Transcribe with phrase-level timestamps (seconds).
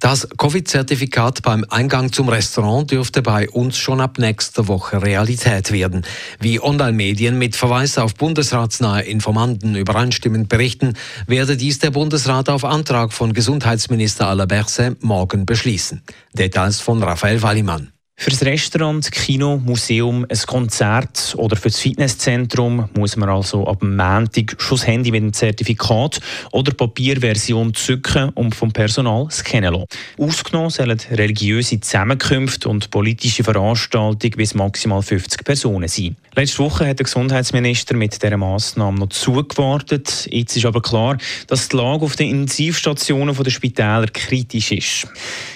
[0.00, 6.02] Das Covid-Zertifikat beim Eingang zum Restaurant dürfte bei uns schon ab nächster Woche Realität werden.
[6.40, 10.94] Wie Online-Medien mit Verweis auf bundesratsnahe Informanten übereinstimmend berichten,
[11.26, 16.02] werde dies der Bundesrat auf Antrag von Gesundheitsminister Alain Berset morgen beschließen.
[16.34, 17.93] Details von Raphael Wallimann.
[18.16, 24.54] Fürs Restaurant, Kino, Museum, ein Konzert oder für das Fitnesszentrum muss man also ab Montag
[24.58, 26.20] schon das Handy mit dem Zertifikat
[26.52, 29.86] oder Papierversion zücken und vom Personal scannen lassen.
[30.16, 36.16] Ausgenommen sollen religiöse Zusammenkünfte und politische Veranstaltungen bis maximal 50 Personen sein.
[36.36, 40.28] Letzte Woche hat der Gesundheitsminister mit dieser Massnahme noch zugewartet.
[40.30, 41.18] Jetzt ist aber klar,
[41.48, 45.08] dass die Lage auf den Intensivstationen der Spitäler kritisch ist.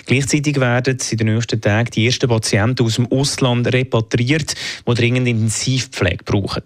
[0.06, 2.47] Gleichzeitig werden in den nächsten Tagen die ersten Patienten
[2.80, 4.54] aus dem Ausland repatriiert,
[4.86, 6.62] die dringend Intensivpflege brauchen.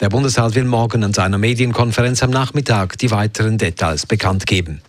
[0.00, 4.82] Der Bundesrat will morgen an seiner Medienkonferenz am Nachmittag die weiteren Details bekannt geben.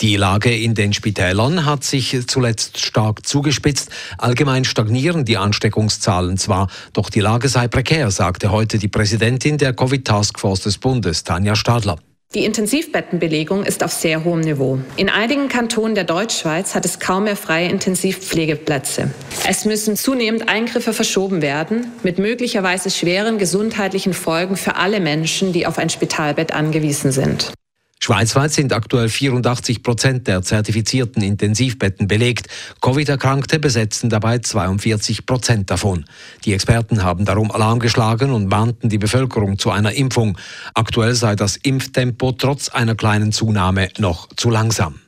[0.00, 3.90] Die Lage in den Spitälern hat sich zuletzt stark zugespitzt.
[4.18, 9.72] Allgemein stagnieren die Ansteckungszahlen zwar, doch die Lage sei prekär, sagte heute die Präsidentin der
[9.72, 11.98] Covid-Taskforce des Bundes, Tanja Stadler.
[12.36, 14.78] Die Intensivbettenbelegung ist auf sehr hohem Niveau.
[14.98, 19.10] In einigen Kantonen der Deutschschweiz hat es kaum mehr freie Intensivpflegeplätze.
[19.48, 25.66] Es müssen zunehmend Eingriffe verschoben werden, mit möglicherweise schweren gesundheitlichen Folgen für alle Menschen, die
[25.66, 27.54] auf ein Spitalbett angewiesen sind.
[28.06, 32.46] Schweizweit sind aktuell 84 Prozent der zertifizierten Intensivbetten belegt.
[32.80, 36.04] Covid-Erkrankte besetzen dabei 42 Prozent davon.
[36.44, 40.38] Die Experten haben darum Alarm geschlagen und mahnten die Bevölkerung zu einer Impfung.
[40.72, 45.00] Aktuell sei das Impftempo trotz einer kleinen Zunahme noch zu langsam.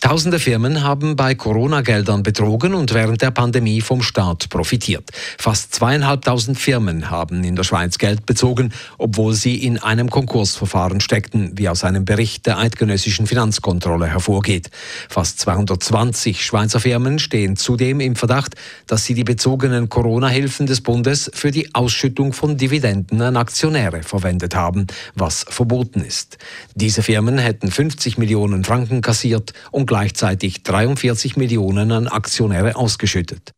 [0.00, 5.10] Tausende Firmen haben bei Corona-Geldern betrogen und während der Pandemie vom Staat profitiert.
[5.38, 11.52] Fast zweieinhalbtausend Firmen haben in der Schweiz Geld bezogen, obwohl sie in einem Konkursverfahren steckten,
[11.56, 14.70] wie aus einem Bericht der eidgenössischen Finanzkontrolle hervorgeht.
[15.08, 18.54] Fast 220 Schweizer Firmen stehen zudem im Verdacht,
[18.86, 24.54] dass sie die bezogenen Corona-Hilfen des Bundes für die Ausschüttung von Dividenden an Aktionäre verwendet
[24.54, 26.38] haben, was verboten ist.
[26.74, 33.52] Diese Firmen hätten 50 Millionen Franken kassiert und gleichzeitig 43 Millionen an Aktionäre ausgeschüttet.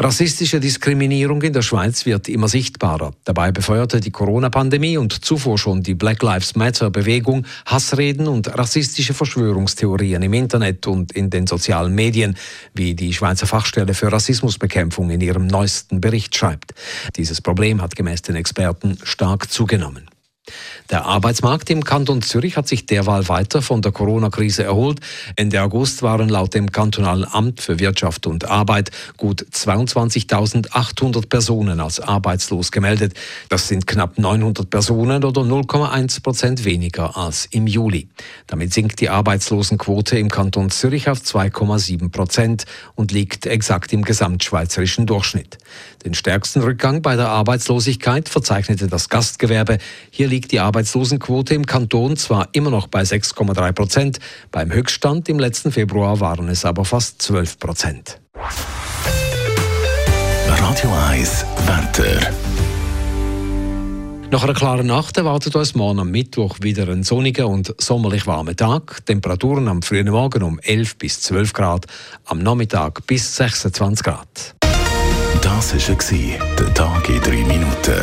[0.00, 3.14] Rassistische Diskriminierung in der Schweiz wird immer sichtbarer.
[3.24, 10.22] Dabei befeuerte die Corona-Pandemie und zuvor schon die Black Lives Matter-Bewegung Hassreden und rassistische Verschwörungstheorien
[10.22, 12.36] im Internet und in den sozialen Medien,
[12.74, 16.74] wie die Schweizer Fachstelle für Rassismusbekämpfung in ihrem neuesten Bericht schreibt.
[17.16, 20.08] Dieses Problem hat gemäß den Experten stark zugenommen.
[20.90, 25.00] Der Arbeitsmarkt im Kanton Zürich hat sich derweil weiter von der Corona-Krise erholt.
[25.36, 32.00] Ende August waren laut dem Kantonalen Amt für Wirtschaft und Arbeit gut 22.800 Personen als
[32.00, 33.12] arbeitslos gemeldet.
[33.50, 38.08] Das sind knapp 900 Personen oder 0,1 Prozent weniger als im Juli.
[38.46, 42.64] Damit sinkt die Arbeitslosenquote im Kanton Zürich auf 2,7 Prozent
[42.94, 45.58] und liegt exakt im gesamtschweizerischen Durchschnitt.
[46.04, 49.78] Den stärksten Rückgang bei der Arbeitslosigkeit verzeichnete das Gastgewerbe.
[50.10, 54.18] Hier liegt die Arbeitslosenquote im Kanton zwar immer noch bei 6,3 Prozent,
[54.52, 58.20] beim Höchststand im letzten Februar waren es aber fast 12 Prozent.
[60.46, 62.30] Radio 1 Wetter.
[64.30, 68.54] Nach einer klaren Nacht erwartet uns morgen am Mittwoch wieder ein sonniger und sommerlich warmer
[68.54, 69.04] Tag.
[69.06, 71.86] Temperaturen am frühen Morgen um 11 bis 12 Grad,
[72.26, 74.54] am Nachmittag bis 26 Grad.
[75.40, 78.02] Das war der Tag in 3 Minuten.